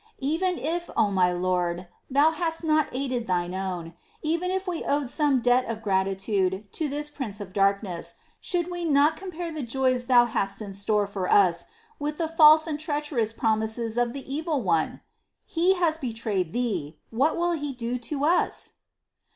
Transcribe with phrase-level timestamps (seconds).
[0.15, 0.15] 6.
[0.21, 3.93] Even if, O my Lord, Thou hadst not aided Thine own—
[4.23, 8.83] even if we owed some debt of gratitude to this prince of darkness, should we
[8.83, 11.65] not compare the joys Thou hast in store for us
[11.99, 15.01] with the false and treacherous promises of the evil one?
[15.45, 18.73] He has betrayed Thee— what will he do to ws